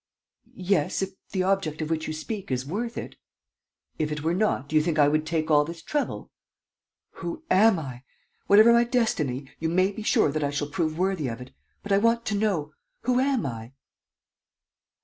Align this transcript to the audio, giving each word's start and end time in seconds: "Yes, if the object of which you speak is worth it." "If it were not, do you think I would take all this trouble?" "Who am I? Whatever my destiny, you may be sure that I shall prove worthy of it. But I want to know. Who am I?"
"Yes, 0.55 1.03
if 1.03 1.11
the 1.31 1.43
object 1.43 1.79
of 1.79 1.91
which 1.91 2.07
you 2.07 2.13
speak 2.15 2.49
is 2.49 2.65
worth 2.65 2.97
it." 2.97 3.17
"If 3.99 4.11
it 4.11 4.23
were 4.23 4.33
not, 4.33 4.67
do 4.67 4.75
you 4.75 4.81
think 4.81 4.97
I 4.97 5.07
would 5.07 5.27
take 5.27 5.51
all 5.51 5.63
this 5.63 5.83
trouble?" 5.83 6.31
"Who 7.17 7.43
am 7.51 7.77
I? 7.77 8.01
Whatever 8.47 8.73
my 8.73 8.83
destiny, 8.83 9.51
you 9.59 9.69
may 9.69 9.91
be 9.91 10.01
sure 10.01 10.31
that 10.31 10.43
I 10.43 10.49
shall 10.49 10.69
prove 10.71 10.97
worthy 10.97 11.27
of 11.27 11.39
it. 11.39 11.51
But 11.83 11.91
I 11.91 11.99
want 11.99 12.25
to 12.25 12.35
know. 12.35 12.73
Who 13.01 13.19
am 13.19 13.45
I?" 13.45 13.73